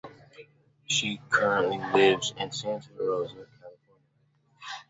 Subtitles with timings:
[0.87, 4.07] She currently lives in Santa Rosa, California.